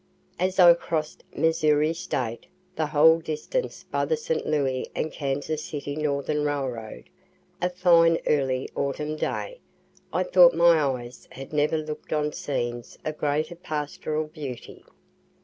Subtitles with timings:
[0.39, 4.47] As I cross'd Missouri State the whole distance by the St.
[4.47, 7.03] Louis and Kansas City Northern Railroad,
[7.61, 9.59] a fine early autumn day,
[10.11, 14.83] I thought my eyes had never looked on scenes of greater pastoral beauty.